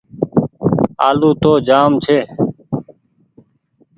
[1.07, 2.19] آلو تو جآم ڇي۔